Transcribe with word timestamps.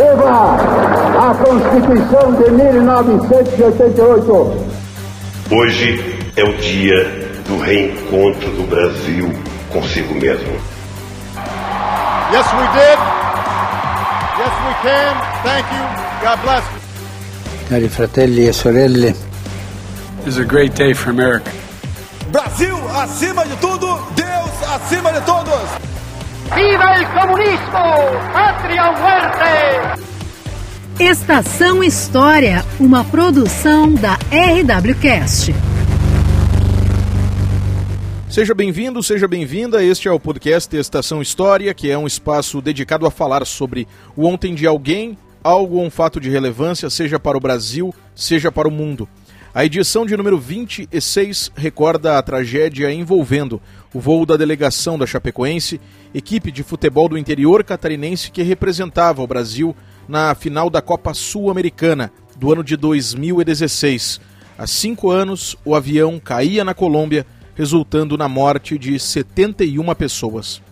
Viva 0.00 0.56
a 1.28 1.34
Constituição 1.34 2.32
de 2.32 2.50
1988! 2.52 4.66
Hoje 5.50 6.18
é 6.36 6.42
o 6.42 6.56
dia 6.56 7.04
do 7.46 7.58
reencontro 7.58 8.50
do 8.52 8.62
Brasil 8.66 9.30
consigo 9.70 10.14
mesmo. 10.14 10.54
Yes, 12.32 12.46
we 12.54 12.66
did. 12.72 12.98
Yes, 14.38 14.54
we 14.64 14.72
can. 14.80 15.14
Thank 15.42 15.66
you. 15.70 15.84
God 16.22 16.38
bless. 16.44 16.64
Cari 17.68 17.88
fratelli 17.90 18.48
e 18.48 18.52
sorelle, 18.54 19.14
It's 20.26 20.38
a 20.38 20.44
great 20.44 20.72
day 20.74 20.94
for 20.94 21.10
America. 21.10 21.50
Brasil 22.28 22.78
acima 22.94 23.44
de 23.44 23.54
tudo, 23.56 23.98
Deus 24.14 24.50
acima 24.74 25.12
de 25.12 25.20
todos. 25.26 25.60
¡Viva 26.54 26.96
el 26.96 27.06
comunismo! 27.06 28.32
¡Patria 28.32 28.90
o 28.90 29.00
muerte! 29.00 30.02
Estação 30.98 31.82
História, 31.82 32.64
uma 32.80 33.04
produção 33.04 33.94
da 33.94 34.14
RWCast. 34.14 35.54
Seja 38.28 38.52
bem-vindo, 38.52 39.00
seja 39.00 39.28
bem-vinda. 39.28 39.82
Este 39.82 40.08
é 40.08 40.12
o 40.12 40.18
podcast 40.18 40.76
Estação 40.76 41.22
História, 41.22 41.72
que 41.72 41.88
é 41.88 41.96
um 41.96 42.06
espaço 42.06 42.60
dedicado 42.60 43.06
a 43.06 43.12
falar 43.12 43.46
sobre 43.46 43.86
o 44.16 44.26
ontem 44.26 44.52
de 44.52 44.66
alguém, 44.66 45.16
algo 45.44 45.76
ou 45.76 45.84
um 45.84 45.90
fato 45.90 46.20
de 46.20 46.28
relevância, 46.28 46.90
seja 46.90 47.20
para 47.20 47.38
o 47.38 47.40
Brasil, 47.40 47.94
seja 48.14 48.50
para 48.50 48.66
o 48.66 48.72
mundo. 48.72 49.08
A 49.52 49.64
edição 49.64 50.06
de 50.06 50.16
número 50.16 50.38
26 50.38 51.50
recorda 51.56 52.16
a 52.16 52.22
tragédia 52.22 52.92
envolvendo 52.92 53.60
o 53.92 54.00
voo 54.00 54.24
da 54.24 54.36
delegação 54.36 54.98
da 54.98 55.06
Chapecoense, 55.06 55.80
equipe 56.14 56.52
de 56.52 56.62
futebol 56.62 57.08
do 57.08 57.18
interior 57.18 57.64
catarinense 57.64 58.30
que 58.30 58.42
representava 58.42 59.22
o 59.22 59.26
Brasil 59.26 59.74
na 60.08 60.34
final 60.34 60.70
da 60.70 60.80
Copa 60.80 61.12
Sul-Americana 61.12 62.12
do 62.36 62.52
ano 62.52 62.62
de 62.62 62.76
2016. 62.76 64.20
Há 64.56 64.66
cinco 64.66 65.10
anos, 65.10 65.56
o 65.64 65.74
avião 65.74 66.20
caía 66.20 66.64
na 66.64 66.74
Colômbia, 66.74 67.26
resultando 67.54 68.16
na 68.16 68.28
morte 68.28 68.78
de 68.78 68.98
71 68.98 69.94
pessoas. 69.94 70.62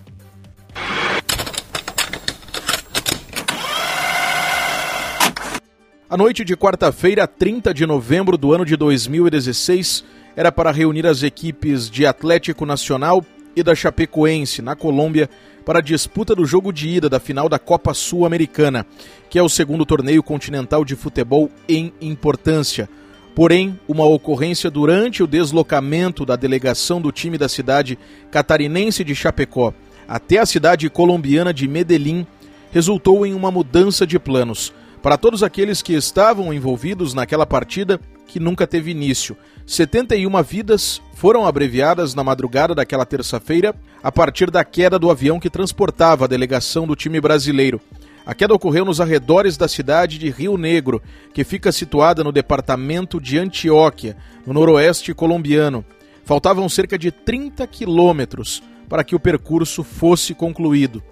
A 6.11 6.17
noite 6.17 6.43
de 6.43 6.57
quarta-feira, 6.57 7.27
30 7.27 7.75
de 7.75 7.85
novembro 7.85 8.39
do 8.39 8.55
ano 8.55 8.65
de 8.65 8.77
2016, 8.77 10.05
era 10.39 10.53
para 10.53 10.71
reunir 10.71 11.05
as 11.05 11.25
equipes 11.25 11.91
de 11.91 12.07
Atlético 12.07 12.65
Nacional 12.65 13.25
e 13.57 13.63
da 13.65 13.75
Chapecoense, 13.75 14.63
na 14.63 14.77
Colômbia, 14.77 15.29
para 15.65 15.81
a 15.81 15.83
disputa 15.83 16.33
do 16.33 16.47
jogo 16.47 16.73
de 16.73 16.89
ida 16.89 17.09
da 17.09 17.19
final 17.19 17.49
da 17.49 17.59
Copa 17.59 17.93
Sul-Americana, 17.93 18.87
que 19.29 19.37
é 19.37 19.43
o 19.43 19.49
segundo 19.49 19.85
torneio 19.85 20.23
continental 20.23 20.85
de 20.85 20.95
futebol 20.95 21.51
em 21.69 21.93
importância. 22.01 22.89
Porém, 23.35 23.81
uma 23.89 24.07
ocorrência 24.07 24.71
durante 24.71 25.25
o 25.25 25.27
deslocamento 25.27 26.25
da 26.25 26.37
delegação 26.37 27.01
do 27.01 27.11
time 27.11 27.37
da 27.37 27.49
cidade 27.49 27.99
catarinense 28.31 29.03
de 29.03 29.17
Chapecó 29.17 29.75
até 30.07 30.39
a 30.39 30.47
cidade 30.47 30.89
colombiana 30.89 31.53
de 31.53 31.67
Medellín 31.67 32.25
resultou 32.71 33.27
em 33.27 33.35
uma 33.35 33.51
mudança 33.51 34.07
de 34.07 34.21
planos 34.21 34.73
para 35.03 35.19
todos 35.19 35.43
aqueles 35.43 35.83
que 35.83 35.95
estavam 35.95 36.55
envolvidos 36.55 37.13
naquela 37.13 37.45
partida 37.45 38.01
que 38.29 38.39
nunca 38.39 38.67
teve 38.67 38.93
início. 38.93 39.37
71 39.67 40.43
vidas 40.45 41.03
foram 41.15 41.47
abreviadas 41.47 42.15
na 42.15 42.23
madrugada 42.23 42.75
daquela 42.75 43.05
terça-feira 43.05 43.75
a 44.03 44.13
partir 44.13 44.51
da 44.51 44.63
queda 44.63 44.99
do 44.99 45.11
avião 45.11 45.41
que 45.41 45.51
transportava 45.51 46.27
a 46.27 46.29
delegação 46.29 46.87
do 46.87 46.95
time 46.95 47.21
brasileiro. 47.21 47.81
A 48.25 48.35
queda 48.35 48.55
ocorreu 48.55 48.85
nos 48.85 49.01
arredores 49.01 49.57
da 49.57 49.67
cidade 49.67 50.19
de 50.19 50.29
Rio 50.29 50.59
Negro, 50.59 51.03
que 51.33 51.43
fica 51.43 51.73
situada 51.73 52.23
no 52.23 52.31
departamento 52.31 53.19
de 53.19 53.39
Antioquia, 53.39 54.17
no 54.47 54.53
noroeste 54.53 55.15
colombiano. 55.15 55.85
Faltavam 56.25 56.69
cerca 56.69 56.99
de 56.99 57.11
30 57.11 57.67
quilômetros 57.67 58.63
para 58.87 59.03
que 59.03 59.17
o 59.17 59.21
percurso 59.21 59.83
fosse 59.83 60.35
concluído. 60.35 61.03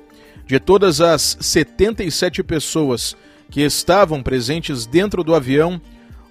De 0.47 0.61
todas 0.61 1.01
as 1.01 1.39
77 1.41 2.43
pessoas 2.43 3.17
que 3.51 3.63
estavam 3.63 4.23
presentes 4.23 4.87
dentro 4.87 5.25
do 5.25 5.35
avião, 5.35 5.81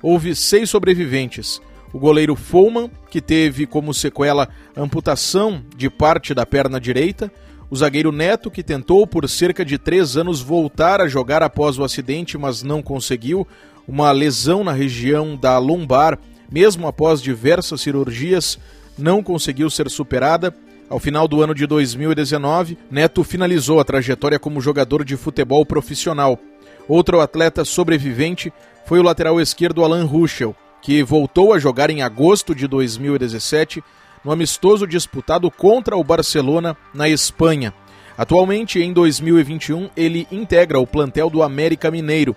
houve 0.06 0.36
seis 0.36 0.70
sobreviventes. 0.70 1.60
O 1.92 1.98
goleiro 1.98 2.36
Follman, 2.36 2.92
que 3.10 3.20
teve 3.20 3.66
como 3.66 3.92
sequela 3.92 4.48
amputação 4.78 5.64
de 5.76 5.90
parte 5.90 6.32
da 6.32 6.46
perna 6.46 6.80
direita, 6.80 7.32
o 7.72 7.76
zagueiro 7.76 8.12
Neto, 8.12 8.52
que 8.52 8.62
tentou 8.62 9.08
por 9.08 9.28
cerca 9.28 9.66
de 9.66 9.80
três 9.80 10.16
anos 10.16 10.44
voltar 10.44 11.02
a 11.02 11.08
jogar 11.08 11.42
após 11.42 11.80
o 11.80 11.84
acidente, 11.84 12.38
mas 12.38 12.62
não 12.62 12.84
conseguiu, 12.84 13.48
uma 13.88 14.12
lesão 14.12 14.64
na 14.64 14.74
região 14.74 15.36
da 15.36 15.58
lombar, 15.58 16.20
mesmo 16.52 16.86
após 16.88 17.20
diversas 17.20 17.82
cirurgias, 17.82 18.60
não 18.96 19.24
conseguiu 19.24 19.72
ser 19.72 19.90
superada. 19.90 20.54
Ao 20.88 21.00
final 21.00 21.28
do 21.28 21.42
ano 21.42 21.56
de 21.56 21.66
2019, 21.66 22.78
Neto 22.92 23.24
finalizou 23.24 23.80
a 23.80 23.84
trajetória 23.84 24.38
como 24.38 24.62
jogador 24.62 25.04
de 25.04 25.18
futebol 25.18 25.66
profissional. 25.66 26.40
Outro 26.88 27.20
atleta 27.20 27.66
sobrevivente 27.66 28.54
foi 28.86 29.00
o 29.00 29.04
lateral 29.04 29.42
esquerdo 29.42 29.84
Alan 29.84 30.06
Ruschel, 30.06 30.56
que 30.82 31.04
voltou 31.04 31.54
a 31.54 31.60
jogar 31.60 31.90
em 31.90 32.02
agosto 32.02 32.54
de 32.54 32.68
2017 32.68 33.84
no 34.24 34.32
amistoso 34.32 34.88
disputado 34.88 35.50
contra 35.52 35.98
o 35.98 36.04
Barcelona 36.04 36.78
na 36.94 37.10
Espanha. 37.10 37.74
Atualmente, 38.18 38.80
em 38.80 38.94
2021, 38.94 39.90
ele 39.96 40.28
integra 40.32 40.80
o 40.80 40.88
plantel 40.88 41.30
do 41.30 41.44
América 41.44 41.92
Mineiro. 41.92 42.36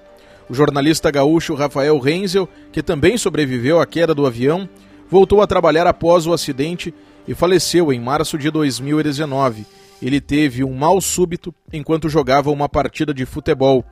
O 0.48 0.54
jornalista 0.54 1.10
gaúcho 1.10 1.54
Rafael 1.54 1.98
Renzel, 1.98 2.48
que 2.72 2.82
também 2.82 3.16
sobreviveu 3.16 3.80
à 3.80 3.86
queda 3.86 4.14
do 4.14 4.26
avião, 4.26 4.68
voltou 5.10 5.40
a 5.40 5.46
trabalhar 5.46 5.86
após 5.86 6.26
o 6.26 6.32
acidente 6.32 6.92
e 7.26 7.34
faleceu 7.34 7.92
em 7.92 8.00
março 8.00 8.38
de 8.38 8.50
2019. 8.50 9.66
Ele 10.00 10.20
teve 10.20 10.64
um 10.64 10.74
mal 10.74 11.00
súbito 11.00 11.54
enquanto 11.72 12.08
jogava 12.08 12.50
uma 12.50 12.68
partida 12.68 13.12
de 13.12 13.26
futebol. 13.26 13.84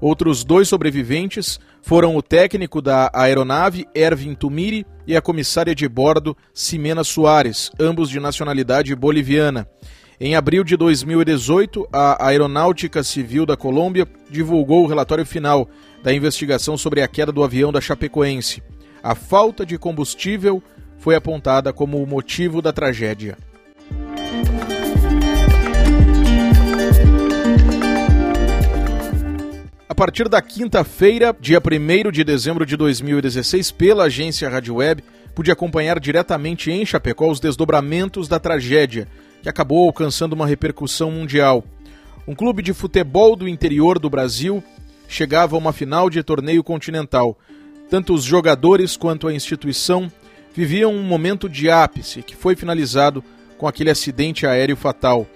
Outros 0.00 0.44
dois 0.44 0.66
sobreviventes 0.68 1.60
foram 1.82 2.16
o 2.16 2.22
técnico 2.22 2.80
da 2.80 3.10
aeronave, 3.12 3.86
Ervin 3.94 4.34
Tumiri, 4.34 4.86
e 5.06 5.14
a 5.14 5.20
comissária 5.20 5.74
de 5.74 5.88
bordo, 5.88 6.36
Ximena 6.54 7.04
Soares, 7.04 7.70
ambos 7.78 8.08
de 8.08 8.18
nacionalidade 8.18 8.94
boliviana. 8.94 9.68
Em 10.18 10.36
abril 10.36 10.62
de 10.62 10.76
2018, 10.76 11.88
a 11.92 12.26
Aeronáutica 12.26 13.02
Civil 13.02 13.46
da 13.46 13.56
Colômbia 13.56 14.06
divulgou 14.30 14.84
o 14.84 14.86
relatório 14.86 15.24
final 15.24 15.68
da 16.02 16.12
investigação 16.12 16.76
sobre 16.76 17.02
a 17.02 17.08
queda 17.08 17.32
do 17.32 17.42
avião 17.42 17.72
da 17.72 17.80
Chapecoense. 17.80 18.62
A 19.02 19.14
falta 19.14 19.64
de 19.64 19.78
combustível 19.78 20.62
foi 20.98 21.14
apontada 21.14 21.72
como 21.72 22.02
o 22.02 22.06
motivo 22.06 22.60
da 22.60 22.72
tragédia. 22.72 23.36
Partir 30.00 30.30
da 30.30 30.40
quinta-feira, 30.40 31.36
dia 31.38 31.60
1 31.60 32.10
de 32.10 32.24
dezembro 32.24 32.64
de 32.64 32.74
2016, 32.74 33.70
pela 33.70 34.04
agência 34.04 34.48
Rádio 34.48 34.76
Web, 34.76 35.04
pude 35.34 35.50
acompanhar 35.50 36.00
diretamente 36.00 36.70
em 36.70 36.86
Chapecó 36.86 37.30
os 37.30 37.38
desdobramentos 37.38 38.26
da 38.26 38.38
tragédia, 38.38 39.06
que 39.42 39.48
acabou 39.50 39.86
alcançando 39.86 40.32
uma 40.32 40.46
repercussão 40.46 41.10
mundial. 41.10 41.62
Um 42.26 42.34
clube 42.34 42.62
de 42.62 42.72
futebol 42.72 43.36
do 43.36 43.46
interior 43.46 43.98
do 43.98 44.08
Brasil 44.08 44.64
chegava 45.06 45.54
a 45.54 45.58
uma 45.58 45.70
final 45.70 46.08
de 46.08 46.22
torneio 46.22 46.64
continental. 46.64 47.38
Tanto 47.90 48.14
os 48.14 48.24
jogadores 48.24 48.96
quanto 48.96 49.28
a 49.28 49.34
instituição 49.34 50.10
viviam 50.54 50.94
um 50.94 51.02
momento 51.02 51.46
de 51.46 51.68
ápice 51.68 52.22
que 52.22 52.34
foi 52.34 52.56
finalizado 52.56 53.22
com 53.58 53.68
aquele 53.68 53.90
acidente 53.90 54.46
aéreo 54.46 54.76
fatal. 54.76 55.26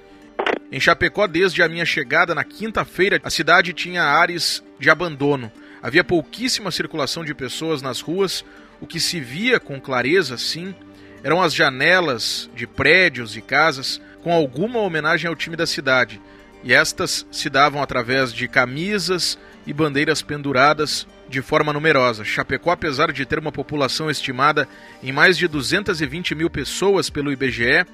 Em 0.75 0.81
Chapecó, 0.81 1.29
desde 1.29 1.63
a 1.63 1.69
minha 1.69 1.85
chegada 1.87 2.35
na 2.35 2.43
quinta-feira, 2.43 3.21
a 3.23 3.31
cidade 3.31 3.73
tinha 3.73 4.03
ares 4.03 4.61
de 4.77 4.91
abandono. 4.91 5.53
Havia 5.81 6.03
pouquíssima 6.03 6.73
circulação 6.73 7.25
de 7.25 7.33
pessoas 7.33 7.81
nas 7.81 8.01
ruas, 8.01 8.45
o 8.81 8.87
que 8.87 8.99
se 8.99 9.21
via 9.21 9.61
com 9.61 9.81
clareza, 9.81 10.37
sim, 10.37 10.75
eram 11.23 11.41
as 11.41 11.55
janelas 11.55 12.51
de 12.57 12.67
prédios 12.67 13.37
e 13.37 13.41
casas 13.41 14.01
com 14.21 14.33
alguma 14.33 14.81
homenagem 14.81 15.29
ao 15.29 15.37
time 15.37 15.55
da 15.55 15.65
cidade. 15.65 16.21
E 16.65 16.75
estas 16.75 17.25
se 17.31 17.49
davam 17.49 17.81
através 17.81 18.33
de 18.33 18.49
camisas 18.49 19.39
e 19.65 19.73
bandeiras 19.73 20.23
penduradas 20.23 21.07
de 21.29 21.41
forma 21.41 21.73
numerosa. 21.73 22.25
Chapecó, 22.25 22.73
apesar 22.73 23.13
de 23.13 23.25
ter 23.25 23.39
uma 23.39 23.53
população 23.53 24.11
estimada 24.11 24.67
em 25.05 25.13
mais 25.13 25.39
de 25.39 25.47
220 25.47 26.35
mil 26.35 26.51
pessoas 26.51 27.09
pelo 27.09 27.31
IBGE, 27.31 27.87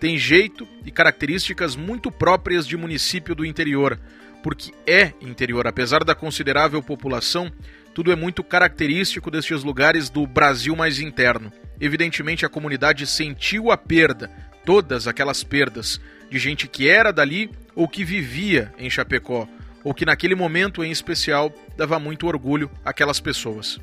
tem 0.00 0.16
jeito 0.16 0.66
e 0.84 0.90
características 0.90 1.76
muito 1.76 2.10
próprias 2.10 2.66
de 2.66 2.76
município 2.76 3.34
do 3.34 3.44
interior, 3.44 3.98
porque 4.42 4.72
é 4.86 5.12
interior, 5.20 5.66
apesar 5.66 6.04
da 6.04 6.14
considerável 6.14 6.82
população, 6.82 7.50
tudo 7.94 8.12
é 8.12 8.16
muito 8.16 8.44
característico 8.44 9.30
destes 9.30 9.64
lugares 9.64 10.08
do 10.08 10.26
Brasil 10.26 10.76
mais 10.76 11.00
interno. 11.00 11.52
Evidentemente, 11.80 12.46
a 12.46 12.48
comunidade 12.48 13.06
sentiu 13.06 13.72
a 13.72 13.76
perda, 13.76 14.30
todas 14.64 15.08
aquelas 15.08 15.42
perdas, 15.42 16.00
de 16.30 16.38
gente 16.38 16.68
que 16.68 16.88
era 16.88 17.12
dali 17.12 17.50
ou 17.74 17.88
que 17.88 18.04
vivia 18.04 18.72
em 18.78 18.88
Chapecó, 18.88 19.48
ou 19.82 19.94
que 19.94 20.06
naquele 20.06 20.34
momento 20.34 20.84
em 20.84 20.90
especial 20.90 21.52
dava 21.76 21.98
muito 21.98 22.26
orgulho 22.26 22.70
àquelas 22.84 23.18
pessoas. 23.18 23.80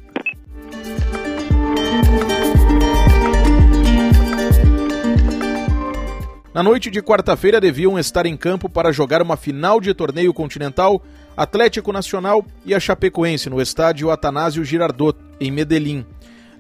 Na 6.56 6.64
noite 6.64 6.90
de 6.90 7.02
quarta-feira 7.02 7.60
deviam 7.60 8.00
estar 8.00 8.26
em 8.26 8.38
campo 8.38 8.70
para 8.70 8.90
jogar 8.90 9.22
uma 9.22 9.36
final 9.36 9.82
de 9.82 9.94
torneio 9.94 10.34
continental 10.34 11.04
Atlético 11.36 11.92
Nacional 11.92 12.46
e 12.66 12.74
a 12.74 12.80
Chapecoense 12.80 13.50
no 13.50 13.62
estádio 13.62 14.10
Atanásio 14.10 14.64
Girardot, 14.64 15.20
em 15.38 15.52
Medellín. 15.52 16.06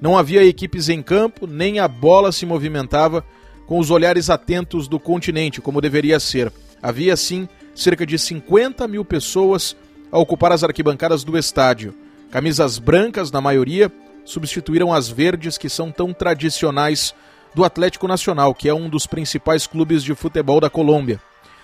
Não 0.01 0.17
havia 0.17 0.43
equipes 0.43 0.89
em 0.89 1.01
campo, 1.01 1.47
nem 1.47 1.79
a 1.79 1.87
bola 1.87 2.33
se 2.33 2.45
movimentava 2.45 3.23
com 3.65 3.79
os 3.79 3.89
olhares 3.89 4.29
atentos 4.29 4.89
do 4.89 4.99
continente, 4.99 5.61
como 5.61 5.79
deveria 5.79 6.19
ser. 6.19 6.51
Havia, 6.83 7.15
sim, 7.15 7.47
cerca 7.73 8.05
de 8.05 8.19
50 8.19 8.85
mil 8.89 9.05
pessoas 9.05 9.77
a 10.11 10.19
ocupar 10.19 10.51
as 10.51 10.61
arquibancadas 10.61 11.23
do 11.23 11.37
estádio. 11.37 11.95
Camisas 12.31 12.79
brancas, 12.79 13.31
na 13.31 13.39
maioria, 13.39 13.89
substituíram 14.25 14.93
as 14.93 15.07
verdes 15.07 15.57
que 15.57 15.69
são 15.69 15.89
tão 15.89 16.11
tradicionais 16.11 17.15
do 17.55 17.63
Atlético 17.63 18.05
Nacional, 18.05 18.53
que 18.53 18.67
é 18.67 18.73
um 18.73 18.89
dos 18.89 19.07
principais 19.07 19.65
clubes 19.65 20.03
de 20.03 20.13
futebol 20.13 20.59
da 20.59 20.69
Colômbia. 20.69 21.21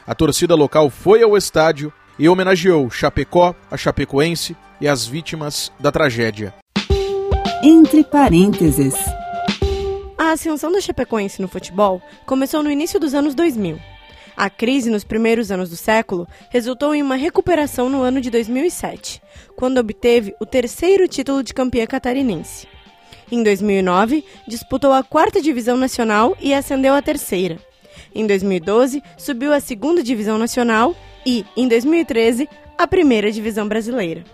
A 0.07 0.15
torcida 0.15 0.55
local 0.55 0.89
foi 0.89 1.21
ao 1.21 1.35
estádio 1.35 1.91
e 2.17 2.29
homenageou 2.29 2.89
Chapecó, 2.89 3.53
a 3.69 3.75
Chapecoense 3.75 4.55
e 4.79 4.87
as 4.87 5.05
vítimas 5.05 5.69
da 5.77 5.91
tragédia. 5.91 6.53
Entre 7.61 8.05
parênteses. 8.05 8.95
A 10.17 10.31
ascensão 10.31 10.71
da 10.71 10.79
Chapecoense 10.79 11.41
no 11.41 11.49
futebol 11.49 12.01
começou 12.25 12.63
no 12.63 12.71
início 12.71 12.99
dos 12.99 13.13
anos 13.13 13.35
2000. 13.35 13.77
A 14.37 14.49
crise 14.49 14.89
nos 14.89 15.03
primeiros 15.03 15.51
anos 15.51 15.69
do 15.69 15.75
século 15.75 16.25
resultou 16.49 16.95
em 16.95 17.03
uma 17.03 17.15
recuperação 17.15 17.89
no 17.89 18.01
ano 18.01 18.21
de 18.21 18.29
2007, 18.29 19.21
quando 19.57 19.77
obteve 19.77 20.33
o 20.39 20.45
terceiro 20.45 21.05
título 21.07 21.43
de 21.43 21.53
campeã 21.53 21.85
catarinense. 21.85 22.65
Em 23.31 23.43
2009, 23.43 24.25
disputou 24.45 24.91
a 24.91 25.01
quarta 25.01 25.41
divisão 25.41 25.77
nacional 25.77 26.35
e 26.41 26.53
ascendeu 26.53 26.93
à 26.93 27.01
terceira. 27.01 27.57
Em 28.13 28.27
2012, 28.27 29.01
subiu 29.17 29.53
à 29.53 29.61
segunda 29.61 30.03
divisão 30.03 30.37
nacional 30.37 30.93
e, 31.25 31.45
em 31.55 31.65
2013, 31.65 32.49
à 32.77 32.85
primeira 32.85 33.31
divisão 33.31 33.65
brasileira. 33.69 34.25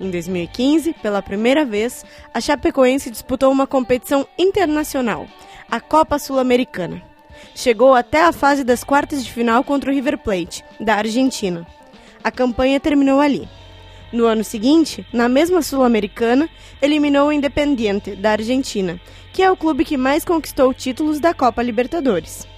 Em 0.00 0.10
2015, 0.10 0.94
pela 1.02 1.20
primeira 1.20 1.62
vez, 1.62 2.06
a 2.32 2.40
Chapecoense 2.40 3.10
disputou 3.10 3.52
uma 3.52 3.66
competição 3.66 4.26
internacional, 4.38 5.26
a 5.70 5.78
Copa 5.78 6.18
Sul-Americana. 6.18 7.02
Chegou 7.54 7.94
até 7.94 8.22
a 8.22 8.32
fase 8.32 8.64
das 8.64 8.82
quartas 8.82 9.22
de 9.22 9.30
final 9.30 9.62
contra 9.62 9.90
o 9.90 9.94
River 9.94 10.16
Plate, 10.16 10.64
da 10.80 10.94
Argentina. 10.94 11.66
A 12.24 12.30
campanha 12.30 12.80
terminou 12.80 13.20
ali. 13.20 13.46
No 14.10 14.24
ano 14.24 14.42
seguinte, 14.42 15.06
na 15.12 15.28
mesma 15.28 15.60
Sul-Americana, 15.60 16.48
eliminou 16.80 17.28
o 17.28 17.32
Independiente, 17.32 18.16
da 18.16 18.32
Argentina, 18.32 18.98
que 19.34 19.42
é 19.42 19.50
o 19.50 19.56
clube 19.56 19.84
que 19.84 19.98
mais 19.98 20.24
conquistou 20.24 20.72
títulos 20.72 21.20
da 21.20 21.34
Copa 21.34 21.62
Libertadores. 21.62 22.48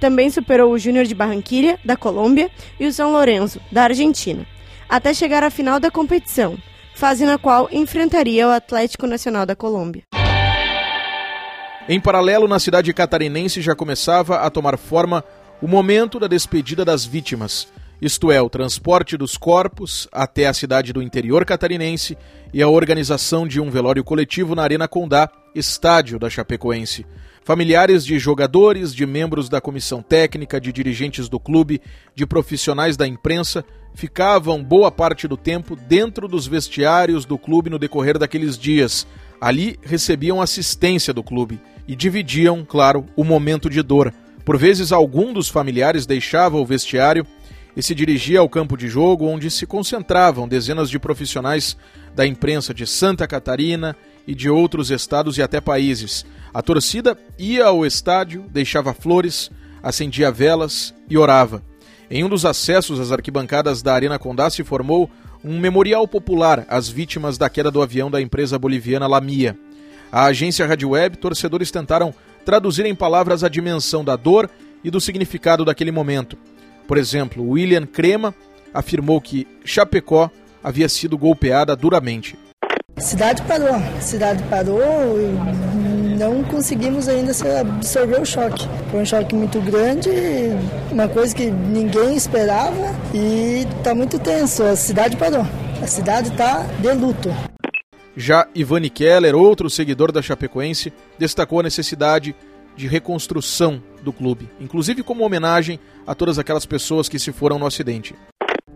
Também 0.00 0.30
superou 0.30 0.72
o 0.72 0.78
Júnior 0.78 1.04
de 1.04 1.14
Barranquilla, 1.14 1.78
da 1.84 1.94
Colômbia, 1.94 2.50
e 2.80 2.86
o 2.86 2.92
São 2.92 3.12
Lourenço, 3.12 3.60
da 3.70 3.82
Argentina, 3.84 4.46
até 4.88 5.12
chegar 5.12 5.42
à 5.42 5.50
final 5.50 5.78
da 5.78 5.90
competição, 5.90 6.56
fase 6.94 7.26
na 7.26 7.36
qual 7.36 7.68
enfrentaria 7.70 8.48
o 8.48 8.50
Atlético 8.50 9.06
Nacional 9.06 9.44
da 9.44 9.54
Colômbia. 9.54 10.04
Em 11.86 12.00
paralelo, 12.00 12.48
na 12.48 12.58
cidade 12.58 12.94
catarinense 12.94 13.60
já 13.60 13.74
começava 13.74 14.38
a 14.38 14.48
tomar 14.48 14.78
forma 14.78 15.22
o 15.60 15.68
momento 15.68 16.18
da 16.18 16.26
despedida 16.26 16.82
das 16.82 17.04
vítimas 17.04 17.68
isto 18.00 18.30
é, 18.30 18.40
o 18.42 18.50
transporte 18.50 19.16
dos 19.16 19.36
corpos 19.36 20.08
até 20.12 20.46
a 20.46 20.54
cidade 20.54 20.92
do 20.92 21.02
interior 21.02 21.44
catarinense 21.44 22.16
e 22.52 22.62
a 22.62 22.68
organização 22.68 23.46
de 23.46 23.60
um 23.60 23.70
velório 23.70 24.04
coletivo 24.04 24.54
na 24.54 24.62
Arena 24.62 24.88
Condá, 24.88 25.30
estádio 25.54 26.18
da 26.18 26.28
Chapecoense. 26.28 27.06
Familiares 27.44 28.04
de 28.04 28.18
jogadores, 28.18 28.94
de 28.94 29.04
membros 29.04 29.48
da 29.48 29.60
comissão 29.60 30.02
técnica, 30.02 30.60
de 30.60 30.72
dirigentes 30.72 31.28
do 31.28 31.38
clube, 31.38 31.80
de 32.14 32.26
profissionais 32.26 32.96
da 32.96 33.06
imprensa 33.06 33.64
ficavam 33.94 34.62
boa 34.62 34.90
parte 34.90 35.28
do 35.28 35.36
tempo 35.36 35.76
dentro 35.76 36.26
dos 36.26 36.46
vestiários 36.46 37.24
do 37.24 37.38
clube 37.38 37.70
no 37.70 37.78
decorrer 37.78 38.18
daqueles 38.18 38.58
dias. 38.58 39.06
Ali 39.40 39.78
recebiam 39.82 40.42
assistência 40.42 41.12
do 41.12 41.22
clube 41.22 41.60
e 41.86 41.94
dividiam, 41.94 42.64
claro, 42.64 43.04
o 43.14 43.22
momento 43.22 43.70
de 43.70 43.82
dor. 43.82 44.12
Por 44.44 44.58
vezes, 44.58 44.90
algum 44.90 45.32
dos 45.32 45.48
familiares 45.48 46.06
deixava 46.06 46.56
o 46.56 46.66
vestiário 46.66 47.26
e 47.76 47.82
se 47.82 47.94
dirigia 47.94 48.40
ao 48.40 48.48
campo 48.48 48.76
de 48.76 48.88
jogo 48.88 49.26
onde 49.26 49.50
se 49.50 49.66
concentravam 49.66 50.46
dezenas 50.48 50.88
de 50.88 50.98
profissionais 50.98 51.76
da 52.14 52.26
imprensa 52.26 52.72
de 52.72 52.86
Santa 52.86 53.26
Catarina 53.26 53.96
e 54.26 54.34
de 54.34 54.48
outros 54.48 54.90
estados 54.90 55.38
e 55.38 55.42
até 55.42 55.60
países. 55.60 56.24
A 56.52 56.62
torcida 56.62 57.18
ia 57.38 57.66
ao 57.66 57.84
estádio, 57.84 58.44
deixava 58.48 58.94
flores, 58.94 59.50
acendia 59.82 60.30
velas 60.30 60.94
e 61.08 61.18
orava. 61.18 61.62
Em 62.10 62.22
um 62.22 62.28
dos 62.28 62.44
acessos 62.44 63.00
às 63.00 63.10
arquibancadas 63.10 63.82
da 63.82 63.94
Arena 63.94 64.18
Condá 64.18 64.48
se 64.48 64.62
formou 64.62 65.10
um 65.42 65.58
memorial 65.58 66.06
popular 66.08 66.64
às 66.68 66.88
vítimas 66.88 67.36
da 67.36 67.50
queda 67.50 67.70
do 67.70 67.82
avião 67.82 68.10
da 68.10 68.20
empresa 68.20 68.58
boliviana 68.58 69.06
Lamia. 69.06 69.58
A 70.10 70.26
agência 70.26 70.66
Rádio 70.66 70.90
Web, 70.90 71.18
torcedores 71.18 71.70
tentaram 71.70 72.14
traduzir 72.44 72.86
em 72.86 72.94
palavras 72.94 73.42
a 73.42 73.48
dimensão 73.48 74.04
da 74.04 74.16
dor 74.16 74.48
e 74.82 74.90
do 74.90 75.00
significado 75.00 75.64
daquele 75.64 75.90
momento. 75.90 76.38
Por 76.86 76.98
exemplo, 76.98 77.48
William 77.48 77.86
Crema 77.86 78.34
afirmou 78.72 79.20
que 79.20 79.46
Chapecó 79.64 80.30
havia 80.62 80.88
sido 80.88 81.16
golpeada 81.16 81.74
duramente. 81.76 82.36
A 82.96 83.00
cidade 83.00 83.42
parou, 83.42 83.74
a 83.74 84.00
cidade 84.00 84.42
parou 84.44 85.20
e 85.20 86.16
não 86.16 86.44
conseguimos 86.44 87.08
ainda 87.08 87.32
absorver 87.60 88.20
o 88.20 88.24
choque. 88.24 88.68
Foi 88.90 89.00
um 89.00 89.04
choque 89.04 89.34
muito 89.34 89.60
grande, 89.60 90.10
uma 90.92 91.08
coisa 91.08 91.34
que 91.34 91.50
ninguém 91.50 92.14
esperava 92.14 92.94
e 93.12 93.66
está 93.78 93.94
muito 93.94 94.18
tenso. 94.18 94.62
A 94.62 94.76
cidade 94.76 95.16
parou, 95.16 95.44
a 95.82 95.86
cidade 95.86 96.28
está 96.28 96.62
de 96.80 96.92
luto. 96.92 97.30
Já 98.16 98.46
Ivani 98.54 98.90
Keller, 98.90 99.34
outro 99.34 99.68
seguidor 99.68 100.12
da 100.12 100.22
Chapecoense, 100.22 100.92
destacou 101.18 101.58
a 101.58 101.64
necessidade 101.64 102.34
de 102.76 102.86
reconstrução 102.86 103.82
do 104.02 104.12
clube, 104.12 104.48
inclusive 104.60 105.02
como 105.02 105.24
homenagem 105.24 105.78
a 106.06 106.14
todas 106.14 106.38
aquelas 106.38 106.66
pessoas 106.66 107.08
que 107.08 107.18
se 107.18 107.32
foram 107.32 107.58
no 107.58 107.66
acidente. 107.66 108.14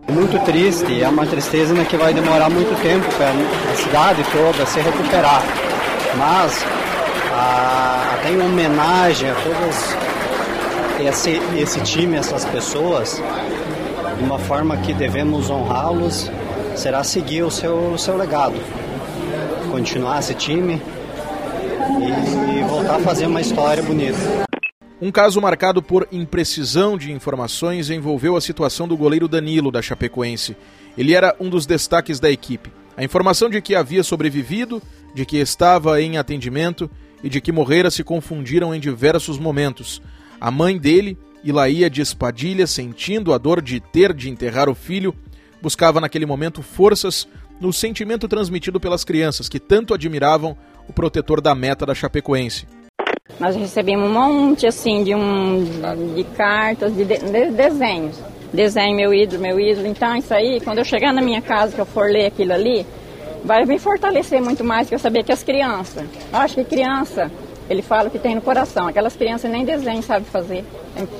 Muito 0.09 0.43
triste, 0.43 1.01
é 1.01 1.07
uma 1.07 1.25
tristeza 1.25 1.73
né, 1.73 1.85
que 1.85 1.95
vai 1.95 2.13
demorar 2.13 2.49
muito 2.49 2.75
tempo 2.81 3.05
para 3.15 3.29
a 3.29 3.75
cidade 3.75 4.23
toda 4.31 4.65
se 4.65 4.79
recuperar. 4.79 5.43
Mas 6.17 6.65
a, 7.31 8.17
tem 8.23 8.41
homenagem 8.41 9.29
a 9.29 9.35
todos 9.35 10.09
esse, 11.07 11.39
esse 11.57 11.79
time, 11.81 12.17
essas 12.17 12.43
pessoas, 12.45 13.21
de 14.17 14.23
uma 14.23 14.39
forma 14.39 14.77
que 14.77 14.93
devemos 14.93 15.49
honrá-los, 15.49 16.29
será 16.75 17.03
seguir 17.03 17.43
o 17.43 17.51
seu, 17.51 17.91
o 17.93 17.97
seu 17.97 18.17
legado. 18.17 18.55
Continuar 19.71 20.19
esse 20.19 20.33
time 20.33 20.81
e 21.99 22.58
a 22.95 22.99
fazer 22.99 23.27
uma 23.27 23.39
história 23.39 23.83
bonita. 23.83 24.17
Um 24.99 25.11
caso 25.11 25.39
marcado 25.39 25.79
por 25.81 26.07
imprecisão 26.11 26.97
de 26.97 27.11
informações 27.11 27.91
envolveu 27.91 28.35
a 28.35 28.41
situação 28.41 28.87
do 28.87 28.97
goleiro 28.97 29.27
Danilo 29.27 29.71
da 29.71 29.79
Chapecoense. 29.79 30.57
Ele 30.97 31.13
era 31.13 31.35
um 31.39 31.49
dos 31.49 31.67
destaques 31.67 32.19
da 32.19 32.31
equipe. 32.31 32.71
A 32.97 33.03
informação 33.03 33.47
de 33.47 33.61
que 33.61 33.75
havia 33.75 34.03
sobrevivido, 34.03 34.81
de 35.13 35.23
que 35.23 35.37
estava 35.37 36.01
em 36.01 36.17
atendimento 36.17 36.89
e 37.23 37.29
de 37.29 37.39
que 37.39 37.51
morrera 37.51 37.91
se 37.91 38.03
confundiram 38.03 38.73
em 38.73 38.79
diversos 38.79 39.37
momentos. 39.37 40.01
A 40.41 40.49
mãe 40.49 40.75
dele, 40.75 41.15
Ilaia 41.43 41.91
de 41.91 42.01
Espadilha, 42.01 42.65
sentindo 42.65 43.33
a 43.33 43.37
dor 43.37 43.61
de 43.61 43.79
ter 43.79 44.13
de 44.13 44.29
enterrar 44.29 44.67
o 44.67 44.73
filho, 44.73 45.13
buscava 45.61 46.01
naquele 46.01 46.25
momento 46.25 46.63
forças 46.63 47.27
no 47.61 47.71
sentimento 47.71 48.27
transmitido 48.27 48.79
pelas 48.79 49.03
crianças 49.03 49.47
que 49.47 49.59
tanto 49.59 49.93
admiravam 49.93 50.57
o 50.87 50.93
protetor 50.93 51.39
da 51.39 51.53
meta 51.53 51.85
da 51.85 51.93
Chapecoense. 51.93 52.78
Nós 53.39 53.55
recebemos 53.55 54.09
um 54.09 54.13
monte 54.13 54.67
assim 54.67 55.01
de, 55.03 55.15
um, 55.15 55.63
de 56.13 56.23
cartas, 56.25 56.93
de, 56.93 57.05
de 57.05 57.51
desenhos. 57.51 58.17
desenho 58.53 58.95
meu 58.95 59.13
ídolo, 59.13 59.41
meu 59.41 59.57
ídolo. 59.59 59.87
Então, 59.87 60.15
isso 60.17 60.33
aí, 60.33 60.59
quando 60.59 60.79
eu 60.79 60.85
chegar 60.85 61.13
na 61.13 61.21
minha 61.21 61.41
casa, 61.41 61.73
que 61.73 61.79
eu 61.79 61.85
for 61.85 62.09
ler 62.09 62.25
aquilo 62.25 62.51
ali, 62.51 62.85
vai 63.45 63.63
me 63.65 63.79
fortalecer 63.79 64.41
muito 64.41 64.63
mais 64.63 64.89
que 64.89 64.95
eu 64.95 64.99
saber 64.99 65.23
que 65.23 65.31
as 65.31 65.41
crianças. 65.41 66.03
Eu 66.33 66.39
acho 66.39 66.55
que 66.55 66.65
criança, 66.65 67.31
ele 67.69 67.81
fala 67.81 68.09
que 68.09 68.19
tem 68.19 68.35
no 68.35 68.41
coração. 68.41 68.89
Aquelas 68.89 69.15
crianças 69.15 69.49
nem 69.49 69.63
desenho 69.63 70.03
sabe 70.03 70.25
fazer. 70.25 70.65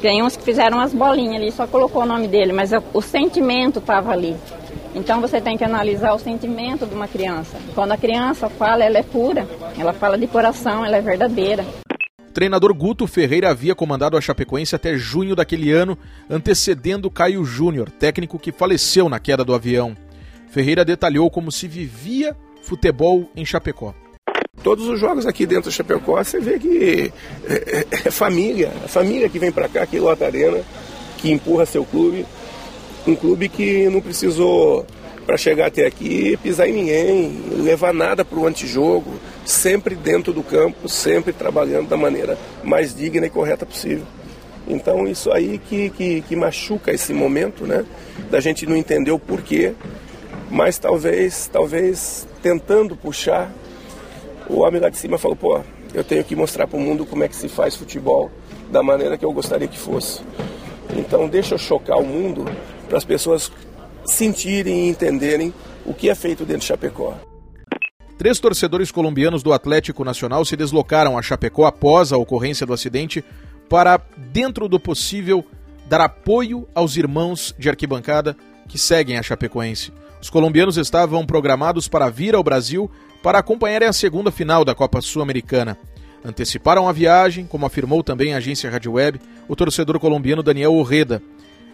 Tem 0.02 0.22
uns 0.22 0.36
que 0.36 0.44
fizeram 0.44 0.80
umas 0.80 0.94
bolinhas 0.94 1.42
ali, 1.42 1.52
só 1.54 1.66
colocou 1.68 2.02
o 2.02 2.06
nome 2.06 2.28
dele, 2.28 2.52
mas 2.52 2.72
o 2.94 3.02
sentimento 3.02 3.80
estava 3.80 4.12
ali. 4.12 4.36
Então 4.94 5.22
você 5.22 5.40
tem 5.40 5.58
que 5.58 5.64
analisar 5.64 6.14
o 6.14 6.20
sentimento 6.20 6.86
de 6.86 6.94
uma 6.94 7.08
criança. 7.08 7.58
Quando 7.74 7.94
a 7.94 7.98
criança 7.98 8.50
fala, 8.50 8.84
ela 8.84 8.98
é 8.98 9.04
pura, 9.04 9.48
ela 9.78 9.94
fala 9.94 10.18
de 10.18 10.28
coração, 10.28 10.84
ela 10.84 10.98
é 10.98 11.02
verdadeira. 11.02 11.64
O 12.30 12.32
treinador 12.32 12.76
Guto 12.76 13.08
Ferreira 13.08 13.50
havia 13.50 13.74
comandado 13.74 14.16
a 14.16 14.22
Chapecoense 14.22 14.76
até 14.76 14.96
junho 14.96 15.36
daquele 15.36 15.72
ano, 15.72 15.98
antecedendo 16.30 17.10
Caio 17.10 17.44
Júnior, 17.44 17.90
técnico 17.90 18.38
que 18.38 18.52
faleceu 18.52 19.10
na 19.10 19.20
queda 19.20 19.44
do 19.44 19.52
avião. 19.52 19.98
Ferreira 20.52 20.86
detalhou 20.86 21.28
como 21.32 21.52
se 21.52 21.68
vivia 21.68 22.38
futebol 22.62 23.28
em 23.36 23.44
Chapecó. 23.44 23.96
Todos 24.64 24.88
os 24.88 25.00
jogos 25.00 25.26
aqui 25.26 25.48
dentro 25.48 25.72
do 25.72 25.74
Chapecó, 25.74 26.24
você 26.24 26.40
vê 26.40 26.60
que 26.60 27.12
é, 27.48 27.54
é, 27.56 27.88
é 28.06 28.12
família, 28.12 28.72
a 28.86 28.88
família 28.88 29.28
que 29.28 29.40
vem 29.40 29.52
para 29.52 29.68
cá, 29.68 29.88
que 29.88 30.00
lota 30.00 30.26
a 30.26 30.28
arena, 30.28 30.62
que 31.18 31.32
empurra 31.32 31.66
seu 31.66 31.84
clube. 31.84 32.28
Um 33.08 33.16
clube 33.16 33.50
que 33.50 33.90
não 33.90 34.02
precisou, 34.02 34.86
para 35.30 35.38
chegar 35.38 35.68
até 35.68 35.86
aqui, 35.86 36.36
pisar 36.38 36.68
em 36.68 36.74
ninguém, 36.74 37.40
levar 37.62 37.94
nada 37.94 38.26
para 38.26 38.40
o 38.40 38.48
antijogo, 38.48 39.14
sempre 39.46 39.94
dentro 39.94 40.34
do 40.34 40.42
campo, 40.42 40.90
sempre 40.90 41.32
trabalhando 41.32 41.88
da 41.88 41.96
maneira 41.96 42.36
mais 42.64 42.96
digna 42.96 43.28
e 43.28 43.30
correta 43.30 43.64
possível. 43.64 44.08
Então 44.68 45.08
isso 45.08 45.32
aí 45.32 45.60
que, 45.60 45.92
que, 45.92 46.22
que 46.22 46.36
machuca 46.36 46.92
esse 46.92 47.14
momento, 47.14 47.68
né? 47.68 47.86
Da 48.32 48.40
gente 48.40 48.66
não 48.66 48.76
entender 48.76 49.12
o 49.12 49.20
porquê, 49.20 49.76
mas 50.50 50.80
talvez, 50.80 51.48
talvez 51.54 52.28
tentando 52.42 52.96
puxar, 52.96 53.54
o 54.50 54.62
homem 54.62 54.82
lá 54.82 54.90
de 54.90 54.98
cima 54.98 55.20
falou, 55.20 55.38
pô, 55.38 55.62
eu 55.94 56.04
tenho 56.04 56.24
que 56.24 56.36
mostrar 56.36 56.66
para 56.66 56.80
o 56.80 56.82
mundo 56.82 57.06
como 57.06 57.24
é 57.24 57.28
que 57.28 57.36
se 57.36 57.48
faz 57.48 57.76
futebol 57.76 58.32
da 58.72 58.82
maneira 58.82 59.16
que 59.16 59.26
eu 59.26 59.32
gostaria 59.32 59.68
que 59.68 59.78
fosse. 59.78 60.22
Então 60.98 61.28
deixa 61.28 61.54
eu 61.54 61.60
chocar 61.60 62.00
o 62.00 62.04
mundo 62.04 62.46
para 62.88 62.98
as 62.98 63.06
pessoas 63.06 63.52
sentirem 64.10 64.86
e 64.86 64.90
entenderem 64.90 65.54
o 65.86 65.94
que 65.94 66.10
é 66.10 66.16
feito 66.16 66.46
dentro 66.46 66.62
de 66.62 66.66
Chapecó. 66.66 67.18
Três 68.18 68.40
torcedores 68.40 68.92
colombianos 68.92 69.42
do 69.42 69.54
Atlético 69.54 70.04
Nacional 70.04 70.44
se 70.44 70.58
deslocaram 70.58 71.18
a 71.18 71.22
Chapecó 71.22 71.66
após 71.66 72.12
a 72.12 72.18
ocorrência 72.18 72.66
do 72.66 72.74
acidente 72.74 73.24
para, 73.70 74.02
dentro 74.18 74.68
do 74.68 74.80
possível, 74.80 75.46
dar 75.88 76.02
apoio 76.02 76.68
aos 76.76 76.98
irmãos 76.98 77.56
de 77.58 77.70
arquibancada 77.70 78.36
que 78.68 78.78
seguem 78.78 79.18
a 79.18 79.24
Chapecoense. 79.24 79.94
Os 80.22 80.30
colombianos 80.30 80.76
estavam 80.76 81.26
programados 81.26 81.88
para 81.88 82.10
vir 82.10 82.36
ao 82.36 82.44
Brasil 82.44 82.92
para 83.24 83.40
acompanharem 83.40 83.88
a 83.88 83.94
segunda 83.94 84.32
final 84.32 84.66
da 84.66 84.76
Copa 84.76 85.02
Sul-Americana. 85.02 85.78
Anteciparam 86.24 86.90
a 86.90 86.92
viagem, 86.92 87.46
como 87.46 87.66
afirmou 87.66 88.04
também 88.04 88.34
a 88.34 88.38
agência 88.38 88.70
Rádio 88.70 88.94
Web, 88.94 89.22
o 89.48 89.56
torcedor 89.56 89.98
colombiano 90.00 90.44
Daniel 90.44 90.74
Orreda. 90.74 91.22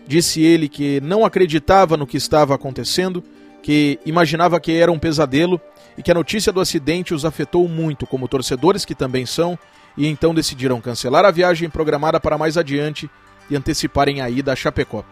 Disse 0.08 0.42
ele 0.42 0.70
que 0.70 1.02
não 1.02 1.26
acreditava 1.26 1.98
no 1.98 2.06
que 2.06 2.18
estava 2.18 2.54
acontecendo, 2.54 3.24
que 3.64 4.00
imaginava 4.06 4.60
que 4.60 4.72
era 4.72 4.92
um 4.92 5.00
pesadelo 5.00 5.60
e 5.98 6.04
que 6.04 6.12
a 6.12 6.16
notícia 6.16 6.52
do 6.52 6.62
acidente 6.62 7.14
os 7.14 7.26
afetou 7.26 7.68
muito, 7.68 8.06
como 8.06 8.28
torcedores 8.28 8.86
que 8.86 8.94
também 8.94 9.26
são, 9.26 9.58
e 9.98 10.08
então 10.08 10.34
decidiram 10.34 10.82
cancelar 10.82 11.26
a 11.26 11.32
viagem 11.32 11.70
programada 11.70 12.20
para 12.20 12.38
mais 12.38 12.58
adiante 12.58 13.10
e 13.50 13.56
anteciparem 13.56 14.22
a 14.22 14.30
ida 14.30 14.54
a 14.54 14.56
Chapecó. 14.56 15.04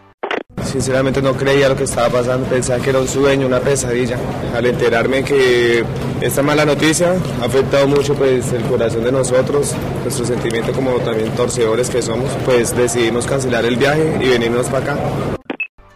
Sinceramente 0.74 1.22
no 1.22 1.34
creía 1.34 1.68
lo 1.68 1.76
que 1.76 1.84
estaba 1.84 2.08
pasando, 2.08 2.48
pensaba 2.48 2.82
que 2.82 2.90
era 2.90 2.98
un 2.98 3.06
sueño, 3.06 3.46
una 3.46 3.60
pesadilla. 3.60 4.18
Al 4.56 4.66
enterarme 4.66 5.22
que 5.22 5.84
esta 6.20 6.42
mala 6.42 6.64
noticia 6.64 7.14
ha 7.40 7.44
afectado 7.44 7.86
mucho 7.86 8.12
pues, 8.16 8.52
el 8.52 8.64
corazón 8.64 9.04
de 9.04 9.12
nosotros, 9.12 9.72
nuestro 10.02 10.26
sentimiento 10.26 10.72
como 10.72 10.96
también 10.96 11.30
torcedores 11.36 11.88
que 11.88 12.02
somos, 12.02 12.28
pues 12.44 12.76
decidimos 12.76 13.24
cancelar 13.24 13.64
el 13.64 13.76
viaje 13.76 14.18
y 14.20 14.28
venirnos 14.30 14.66
para 14.66 14.94
acá. 14.94 14.98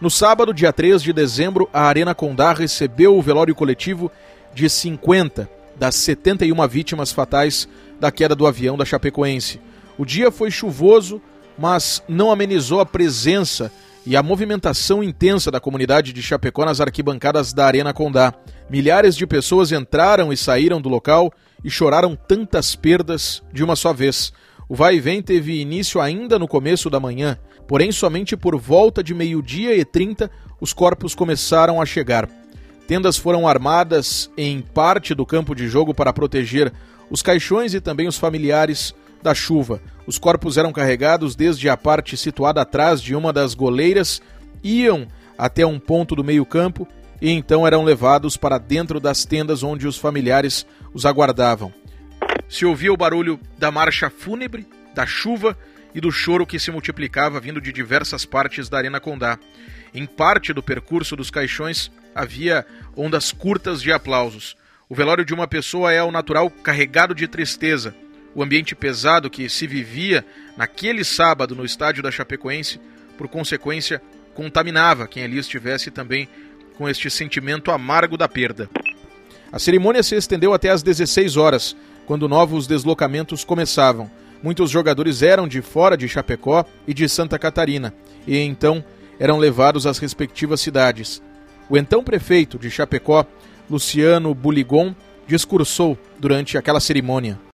No 0.01 0.09
sábado, 0.09 0.53
dia 0.53 0.73
3 0.73 1.03
de 1.03 1.13
dezembro, 1.13 1.69
a 1.73 1.89
Arena 1.89 2.15
Condá 2.15 2.53
recebeu 2.53 3.19
o 3.19 3.21
velório 3.21 3.57
coletivo 3.57 4.13
de 4.55 4.71
50 4.71 5.51
das 5.77 5.97
71 5.97 6.69
vítimas 6.69 7.11
fatais 7.11 7.69
da 7.99 8.13
queda 8.13 8.37
do 8.37 8.47
avião 8.47 8.77
da 8.77 8.85
Chapecoense. 8.85 9.61
O 9.99 10.05
dia 10.05 10.31
foi 10.31 10.53
chuvoso, 10.53 11.21
mas 11.59 12.01
não 12.09 12.31
amenizou 12.31 12.79
a 12.79 12.87
presença 12.87 13.73
e 14.09 14.17
a 14.17 14.23
movimentação 14.23 15.05
intensa 15.05 15.51
da 15.51 15.61
comunidade 15.61 16.15
de 16.15 16.23
Chapecó 16.23 16.65
nas 16.65 16.81
arquibancadas 16.81 17.53
da 17.53 17.67
Arena 17.67 17.93
Condá. 17.93 18.33
Milhares 18.71 19.15
de 19.15 19.27
pessoas 19.27 19.71
entraram 19.71 20.33
e 20.33 20.37
saíram 20.37 20.81
do 20.81 20.89
local 20.89 21.31
e 21.63 21.69
choraram 21.69 22.17
tantas 22.17 22.75
perdas 22.75 23.43
de 23.53 23.63
uma 23.63 23.77
só 23.77 23.93
vez. 23.93 24.33
O 24.67 24.75
vai 24.75 24.95
e 24.95 25.01
vem 25.01 25.21
teve 25.21 25.61
início 25.61 26.01
ainda 26.01 26.39
no 26.39 26.49
começo 26.49 26.89
da 26.89 26.99
manhã, 26.99 27.37
porém 27.67 27.93
somente 27.93 28.35
por 28.35 28.59
volta 28.59 29.05
de 29.05 29.13
meio-dia 29.13 29.77
e 29.77 29.85
trinta 29.85 30.31
os 30.59 30.73
corpos 30.73 31.15
começaram 31.15 31.79
a 31.79 31.85
chegar. 31.85 32.27
Tendas 32.87 33.19
foram 33.19 33.47
armadas 33.47 34.31
em 34.39 34.63
parte 34.63 35.15
do 35.15 35.27
campo 35.27 35.55
de 35.55 35.69
jogo 35.69 35.93
para 35.93 36.15
proteger 36.15 36.73
os 37.11 37.21
caixões 37.21 37.75
e 37.75 37.81
também 37.81 38.09
os 38.09 38.17
familiares 38.17 38.95
da 39.23 39.35
chuva. 39.35 39.81
Os 40.07 40.19
corpos 40.19 40.57
eram 40.57 40.73
carregados 40.73 41.35
desde 41.35 41.69
a 41.69 41.77
parte 41.77 42.17
situada 42.17 42.63
atrás 42.63 43.01
de 43.01 43.15
uma 43.15 43.33
das 43.33 43.55
goleiras, 43.55 44.23
iam 44.63 45.07
até 45.37 45.65
um 45.67 45.79
ponto 45.79 46.17
do 46.17 46.25
meio-campo 46.25 46.87
e 47.21 47.31
então 47.31 47.67
eram 47.67 47.85
levados 47.85 48.37
para 48.37 48.59
dentro 48.59 49.01
das 49.01 49.25
tendas 49.25 49.63
onde 49.63 49.87
os 49.87 49.97
familiares 49.97 50.67
os 50.93 51.05
aguardavam. 51.05 51.73
Se 52.49 52.65
ouvia 52.65 52.93
o 52.93 52.97
barulho 52.97 53.39
da 53.59 53.71
marcha 53.71 54.09
fúnebre, 54.09 54.67
da 54.95 55.07
chuva 55.07 55.57
e 55.95 56.01
do 56.01 56.11
choro 56.11 56.47
que 56.47 56.59
se 56.59 56.71
multiplicava 56.71 57.41
vindo 57.41 57.61
de 57.61 57.73
diversas 57.73 58.25
partes 58.25 58.69
da 58.69 58.79
Arena 58.79 59.01
Condá. 59.01 59.39
Em 59.93 60.07
parte 60.07 60.53
do 60.53 60.63
percurso 60.63 61.17
dos 61.17 61.31
caixões 61.31 61.91
havia 62.15 62.65
ondas 62.97 63.33
curtas 63.33 63.83
de 63.83 63.93
aplausos. 63.93 64.57
O 64.89 64.95
velório 64.95 65.25
de 65.25 65.35
uma 65.35 65.47
pessoa 65.47 65.93
é 65.93 65.99
ao 65.99 66.11
natural 66.11 66.51
carregado 66.51 67.15
de 67.15 67.29
tristeza, 67.29 67.95
o 68.39 68.43
ambiente 68.45 68.73
pesado 68.77 69.29
que 69.29 69.49
se 69.49 69.67
vivia 69.67 70.25
naquele 70.57 71.03
sábado 71.03 71.57
no 71.57 71.65
estádio 71.65 72.05
da 72.05 72.11
Chapecoense, 72.13 72.81
por 73.17 73.27
consequência, 73.27 74.01
contaminava 74.33 75.09
quem 75.09 75.25
ali 75.25 75.39
estivesse 75.39 75.91
também 75.91 76.29
com 76.77 76.89
este 76.89 77.11
sentimento 77.11 77.73
amargo 77.73 78.17
da 78.17 78.29
perda. 78.29 78.71
A 79.51 79.59
cerimônia 79.59 80.05
se 80.05 80.15
estendeu 80.15 80.55
até 80.55 80.71
às 80.71 80.85
16 80.85 81.37
horas, 81.37 81.77
quando 82.07 82.29
novos 82.29 82.69
deslocamentos 82.69 83.43
começavam. 83.43 84.09
Muitos 84.41 84.71
jogadores 84.71 85.21
eram 85.21 85.49
de 85.49 85.61
fora 85.61 85.97
de 85.97 86.09
Chapecó 86.09 86.65
e 86.87 86.95
de 86.95 87.09
Santa 87.09 87.41
Catarina, 87.41 87.93
e 88.25 88.39
então 88.39 88.85
eram 89.19 89.39
levados 89.39 89.85
às 89.85 89.99
respectivas 89.99 90.61
cidades. 90.61 91.21
O 91.69 91.77
então 91.77 92.05
prefeito 92.05 92.57
de 92.57 92.71
Chapecó, 92.71 93.27
Luciano 93.69 94.33
Buligon, 94.33 94.95
discursou 95.27 95.99
durante 96.21 96.57
aquela 96.57 96.79
cerimônia. 96.79 97.48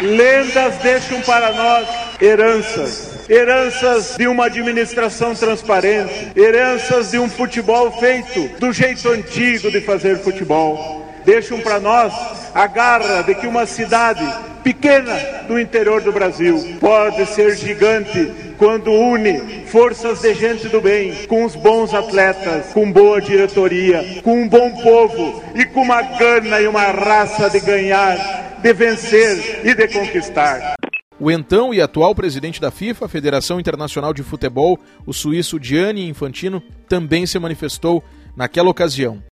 Lendas 0.00 0.76
deixam 0.82 1.20
para 1.22 1.52
nós 1.52 1.88
heranças. 2.20 3.28
Heranças 3.28 4.16
de 4.18 4.26
uma 4.26 4.46
administração 4.46 5.34
transparente, 5.34 6.32
heranças 6.36 7.12
de 7.12 7.18
um 7.18 7.28
futebol 7.28 7.90
feito 7.92 8.48
do 8.58 8.72
jeito 8.72 9.08
antigo 9.08 9.70
de 9.70 9.80
fazer 9.80 10.18
futebol. 10.18 11.06
Deixam 11.24 11.58
para 11.60 11.80
nós 11.80 12.12
a 12.54 12.66
garra 12.66 13.22
de 13.22 13.34
que 13.34 13.46
uma 13.46 13.66
cidade 13.66 14.22
pequena 14.62 15.14
do 15.46 15.58
interior 15.58 16.02
do 16.02 16.12
Brasil 16.12 16.76
pode 16.80 17.24
ser 17.26 17.56
gigante 17.56 18.30
quando 18.58 18.92
une 18.92 19.64
forças 19.66 20.20
de 20.20 20.34
gente 20.34 20.68
do 20.68 20.80
bem, 20.80 21.26
com 21.26 21.44
os 21.44 21.56
bons 21.56 21.94
atletas, 21.94 22.66
com 22.72 22.90
boa 22.90 23.20
diretoria, 23.20 24.20
com 24.22 24.42
um 24.42 24.48
bom 24.48 24.70
povo 24.82 25.42
e 25.54 25.64
com 25.64 25.82
uma 25.82 26.02
gana 26.02 26.60
e 26.60 26.66
uma 26.66 26.84
raça 26.84 27.48
de 27.48 27.60
ganhar 27.60 28.43
de 28.64 28.72
vencer 28.72 29.60
e 29.62 29.74
de 29.74 29.86
conquistar. 29.88 30.76
O 31.20 31.30
então 31.30 31.74
e 31.74 31.82
atual 31.82 32.14
presidente 32.14 32.58
da 32.58 32.70
FIFA, 32.70 33.06
Federação 33.06 33.60
Internacional 33.60 34.14
de 34.14 34.22
Futebol, 34.22 34.78
o 35.04 35.12
suíço 35.12 35.58
Gianni 35.60 36.08
Infantino, 36.08 36.62
também 36.88 37.26
se 37.26 37.38
manifestou 37.38 38.02
naquela 38.34 38.70
ocasião. 38.70 39.22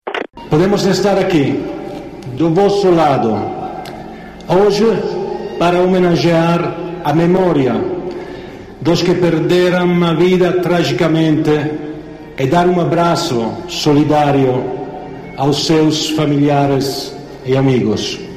Podemos 0.50 0.84
estar 0.84 1.18
aqui, 1.18 1.58
do 2.36 2.50
vosso 2.50 2.90
lado, 2.90 3.32
hoje 4.46 4.84
para 5.58 5.80
homenagear 5.80 6.76
a 7.02 7.14
memória 7.14 7.74
dos 8.82 9.00
que 9.00 9.14
perderam 9.14 10.04
a 10.04 10.12
vida 10.12 10.60
tragicamente 10.60 11.50
e 12.38 12.46
dar 12.46 12.66
um 12.66 12.78
abraço 12.78 13.50
solidário 13.66 14.62
aos 15.38 15.64
seus 15.64 16.10
familiares 16.10 17.16
e 17.46 17.56
amigos. 17.56 18.31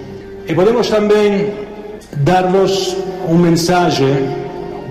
E 0.47 0.53
podemos 0.53 0.87
também 0.89 1.51
dar-vos 2.17 2.95
uma 3.27 3.49
mensagem 3.49 4.29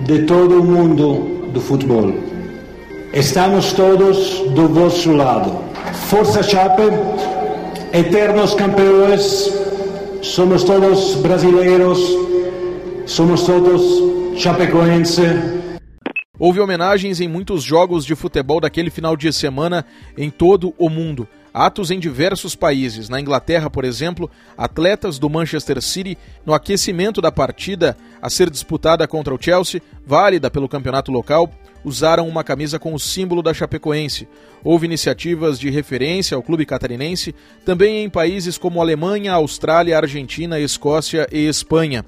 de 0.05 0.23
todo 0.23 0.59
o 0.59 0.63
mundo 0.63 1.49
do 1.53 1.61
futebol. 1.61 2.13
estamos 3.13 3.71
todos 3.71 4.41
do 4.49 4.67
vosso 4.67 5.13
lado. 5.13 5.57
Força 6.09 6.43
Chape, 6.43 6.83
eternos 7.93 8.53
campeões, 8.53 9.49
somos 10.21 10.65
todos 10.65 11.15
brasileiros, 11.15 11.99
somos 13.05 13.43
todos 13.43 14.37
chapecoenses. 14.37 15.55
Houve 16.37 16.59
homenagens 16.59 17.21
em 17.21 17.29
muitos 17.29 17.63
jogos 17.63 18.05
de 18.05 18.13
futebol 18.13 18.59
daquele 18.59 18.89
final 18.89 19.15
de 19.15 19.31
semana 19.31 19.85
em 20.17 20.29
todo 20.29 20.73
o 20.77 20.89
mundo. 20.89 21.25
Atos 21.57 21.89
em 21.89 21.97
diversos 21.97 22.53
países. 22.53 23.07
Na 23.07 23.17
Inglaterra, 23.17 23.69
por 23.69 23.85
exemplo, 23.85 24.29
atletas 24.57 25.17
do 25.17 25.29
Manchester 25.29 25.81
City, 25.81 26.17
no 26.45 26.53
aquecimento 26.53 27.21
da 27.21 27.31
partida 27.31 27.95
a 28.21 28.29
ser 28.29 28.49
disputada 28.49 29.07
contra 29.07 29.33
o 29.33 29.41
Chelsea, 29.41 29.81
válida 30.05 30.51
pelo 30.51 30.67
campeonato 30.67 31.13
local, 31.13 31.49
usaram 31.81 32.27
uma 32.27 32.43
camisa 32.43 32.77
com 32.77 32.93
o 32.93 32.99
símbolo 32.99 33.41
da 33.41 33.53
Chapecoense. 33.53 34.27
Houve 34.65 34.85
iniciativas 34.85 35.57
de 35.57 35.69
referência 35.69 36.35
ao 36.35 36.43
clube 36.43 36.65
catarinense 36.65 37.33
também 37.63 38.03
em 38.03 38.09
países 38.09 38.57
como 38.57 38.81
Alemanha, 38.81 39.31
Austrália, 39.31 39.95
Argentina, 39.95 40.59
Escócia 40.59 41.25
e 41.31 41.47
Espanha. 41.47 42.03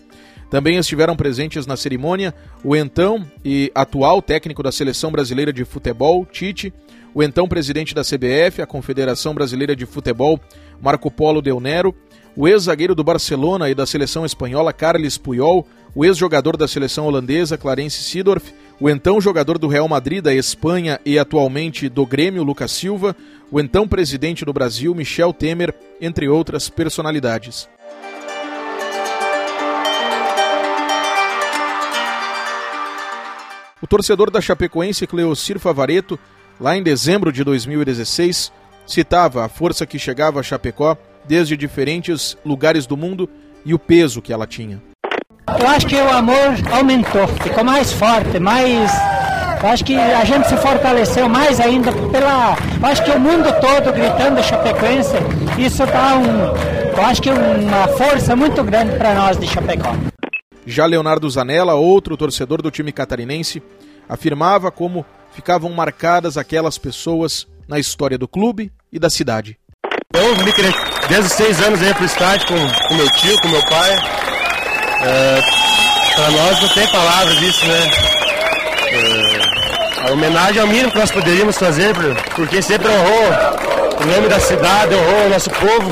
Também 0.50 0.78
estiveram 0.78 1.16
presentes 1.16 1.66
na 1.66 1.78
cerimônia 1.78 2.34
o 2.66 2.76
então 2.76 3.26
e 3.46 3.72
atual 3.74 4.22
técnico 4.22 4.62
da 4.62 4.74
Seleção 4.74 5.10
Brasileira 5.10 5.54
de 5.54 5.64
Futebol, 5.64 6.26
Tite, 6.26 6.74
o 7.18 7.24
então 7.24 7.48
presidente 7.48 7.96
da 7.96 8.04
CBF, 8.04 8.62
a 8.62 8.68
Confederação 8.68 9.34
Brasileira 9.34 9.76
de 9.76 9.88
Futebol, 9.88 10.40
Marco 10.80 11.10
Polo 11.10 11.42
Del 11.42 11.60
Nero, 11.60 11.96
o 12.36 12.48
ex-zagueiro 12.48 12.94
do 12.94 13.04
Barcelona 13.04 13.72
e 13.72 13.74
da 13.74 13.88
seleção 13.88 14.24
espanhola, 14.24 14.72
Carles 14.72 15.18
Puyol, 15.18 15.68
o 15.96 16.06
ex-jogador 16.06 16.56
da 16.56 16.68
seleção 16.68 17.08
holandesa, 17.08 17.58
Clarence 17.58 18.04
Seedorf, 18.04 18.54
o 18.80 18.88
então 18.88 19.20
jogador 19.20 19.58
do 19.58 19.68
Real 19.68 19.88
Madrid 19.88 20.24
da 20.24 20.32
Espanha 20.32 21.00
e 21.04 21.18
atualmente 21.18 21.90
do 21.90 22.06
Grêmio, 22.06 22.44
Lucas 22.44 22.72
Silva, 22.72 23.16
o 23.50 23.60
então 23.60 23.88
presidente 23.88 24.46
do 24.46 24.54
Brasil, 24.54 24.94
Michel 24.94 25.34
Temer, 25.34 25.74
entre 26.00 26.30
outras 26.30 26.70
personalidades. 26.70 27.68
O 33.82 33.88
torcedor 33.88 34.30
da 34.30 34.40
Chapecoense, 34.40 35.08
Cleocir 35.08 35.58
Favareto, 35.58 36.20
lá 36.60 36.76
em 36.76 36.84
dezembro 36.84 37.32
de 37.32 37.44
2016, 37.44 38.52
citava 38.86 39.46
a 39.46 39.50
força 39.50 39.86
que 39.86 40.00
chegava 40.00 40.40
a 40.40 40.44
Chapecó 40.44 40.98
desde 41.28 41.58
diferentes 41.58 42.38
lugares 42.46 42.86
do 42.86 42.96
mundo 42.96 43.30
e 43.66 43.74
o 43.74 43.80
peso 43.80 44.22
que 44.22 44.32
ela 44.32 44.48
tinha. 44.48 44.82
Eu 45.60 45.68
acho 45.68 45.88
que 45.88 45.96
o 45.96 46.10
amor 46.10 46.56
aumentou, 46.72 47.28
ficou 47.28 47.64
mais 47.64 47.92
forte, 47.92 48.40
mais. 48.40 48.92
Eu 49.62 49.70
acho 49.70 49.84
que 49.84 49.96
a 49.96 50.24
gente 50.24 50.48
se 50.48 50.58
fortaleceu 50.58 51.28
mais 51.28 51.60
ainda 51.60 51.92
pela. 52.12 52.56
Eu 52.80 52.86
acho 52.86 53.04
que 53.04 53.12
o 53.12 53.20
mundo 53.20 53.50
todo 53.60 53.94
gritando 53.94 54.44
Chapecoense, 54.44 55.16
isso 55.58 55.86
dá 55.86 56.18
um. 56.18 56.98
Eu 56.98 57.06
acho 57.06 57.22
que 57.22 57.30
uma 57.30 57.88
força 57.90 58.36
muito 58.36 58.64
grande 58.64 58.98
para 58.98 59.16
nós 59.16 59.38
de 59.38 59.48
Chapecó. 59.48 59.96
Já 60.66 60.86
Leonardo 60.86 61.30
Zanella, 61.30 61.76
outro 61.76 62.18
torcedor 62.18 62.62
do 62.62 62.70
time 62.70 62.92
catarinense, 62.92 63.64
afirmava 64.08 64.70
como 64.70 65.06
ficavam 65.34 65.70
marcadas 65.72 66.38
aquelas 66.38 66.78
pessoas 66.78 67.48
na 67.68 67.80
história 67.80 68.18
do 68.18 68.28
clube 68.28 68.72
e 68.92 69.00
da 69.00 69.10
cidade. 69.10 69.58
Eu 70.14 70.36
me 70.38 70.52
desde 71.10 71.28
os 71.28 71.34
seis 71.34 71.62
anos 71.62 71.82
aí 71.82 71.94
pro 71.94 72.06
estádio 72.06 72.48
com, 72.48 72.88
com 72.88 72.96
meu 72.96 73.10
tio, 73.12 73.40
com 73.42 73.48
meu 73.50 73.64
pai. 73.66 73.92
É, 75.04 75.42
para 76.16 76.32
nós 76.32 76.62
não 76.62 76.70
tem 76.70 76.88
palavras 76.88 77.42
isso, 77.42 77.66
né? 77.66 77.92
É, 78.90 80.10
a 80.10 80.12
homenagem 80.14 80.62
é 80.62 80.64
o 80.64 80.68
mínimo 80.68 80.92
que 80.92 80.98
nós 80.98 81.12
poderíamos 81.12 81.58
fazer, 81.58 81.94
porque 82.36 82.62
sempre 82.62 82.88
honrou 82.88 83.58
o 84.02 84.06
nome 84.06 84.28
da 84.28 84.40
cidade, 84.40 84.96
honrou 84.96 85.26
o 85.26 85.30
nosso 85.30 85.50
povo. 85.52 85.92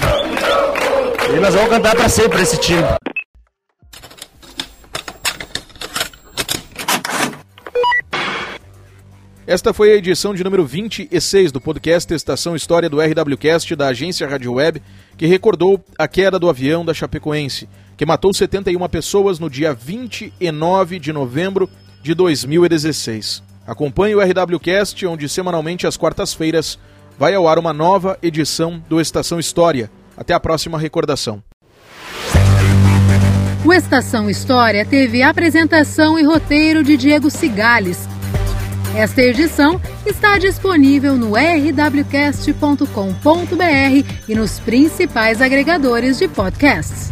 E 1.36 1.39
nós 1.39 1.54
vamos 1.54 1.69
cantar 1.69 1.95
para 1.95 2.08
sempre 2.08 2.41
esse 2.41 2.58
time. 2.58 2.86
Esta 9.47 9.71
foi 9.75 9.91
a 9.91 9.95
edição 9.95 10.34
de 10.34 10.43
número 10.43 10.65
26 10.65 11.51
do 11.51 11.62
podcast 11.62 12.12
Estação 12.12 12.55
História 12.55 12.89
do 12.89 12.99
RWCast 12.99 13.75
da 13.75 13.89
agência 13.89 14.27
Rádio 14.27 14.53
Web, 14.53 14.81
que 15.15 15.27
recordou 15.27 15.86
a 15.99 16.08
queda 16.08 16.39
do 16.39 16.49
avião 16.49 16.84
da 16.84 16.95
Chapecoense, 16.95 17.69
que 17.95 18.08
matou 18.08 18.34
71 18.34 18.89
pessoas 18.89 19.38
no 19.38 19.47
dia 19.47 19.71
29 19.71 20.97
de 20.97 21.13
novembro 21.13 21.69
de 22.01 22.15
2016. 22.15 23.43
Acompanhe 23.67 24.15
o 24.15 24.19
RWCast, 24.19 25.05
onde 25.05 25.29
semanalmente 25.29 25.86
às 25.86 25.95
quartas-feiras 25.95 26.79
vai 27.15 27.36
ao 27.36 27.47
ar 27.47 27.60
uma 27.60 27.71
nova 27.71 28.17
edição 28.23 28.81
do 28.89 28.99
Estação 28.99 29.39
História. 29.39 29.91
Até 30.17 30.34
a 30.34 30.39
próxima 30.39 30.79
recordação. 30.79 31.43
O 33.63 33.71
Estação 33.71 34.27
História 34.27 34.84
teve 34.84 35.21
apresentação 35.21 36.17
e 36.17 36.23
roteiro 36.23 36.84
de 36.84 36.97
Diego 36.97 37.29
Cigales 37.29 38.08
esta 38.95 39.21
edição 39.21 39.79
está 40.05 40.38
disponível 40.38 41.17
no 41.17 41.34
rwcast.com.br 41.36 42.86
e 44.27 44.36
nos 44.36 44.60
principais 44.60 45.41
agregadores 45.41 46.17
de 46.17 46.27
podcasts. 46.29 47.12